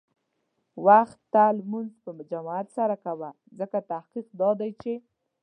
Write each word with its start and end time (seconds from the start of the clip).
وخته 0.85 1.43
لمونځ 1.57 1.91
په 2.03 2.11
جماعت 2.31 2.67
سره 2.77 2.95
کوه، 3.05 3.29
ځکه 3.59 3.77
تحقیق 3.91 4.27
دا 4.39 4.49
دی 4.59 4.71
چې 4.81 4.93